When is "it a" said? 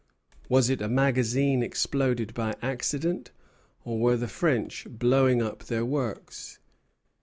0.71-0.87